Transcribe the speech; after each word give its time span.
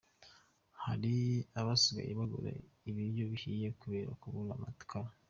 Hari 0.83 1.15
abasigaye 1.59 2.11
bagura 2.19 2.49
ibiryo 2.89 3.23
bihiye 3.31 3.67
kubera 3.79 4.11
kubura 4.21 4.51
amakara…. 4.59 5.09